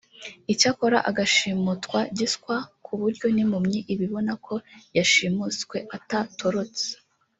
icyakora 0.53 0.97
agashimutwa 1.09 1.99
giswa 2.17 2.55
ku 2.85 2.91
buryo 2.99 3.25
n’impumyi 3.35 3.79
ibibona 3.93 4.33
ko 4.45 4.55
yashimuswe 4.97 5.77
atatorotse 5.97 6.85